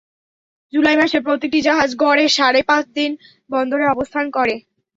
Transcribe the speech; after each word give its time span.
জুলাই 0.73 0.95
মাসে 0.99 1.19
প্রতিটি 1.25 1.59
জাহাজ 1.67 1.89
গড়ে 2.03 2.25
সাড়ে 2.37 2.61
পাঁচ 2.69 2.85
দিন 2.97 3.11
বন্দরে 3.49 3.85
অবস্থান 3.87 4.25
করে। 4.37 4.55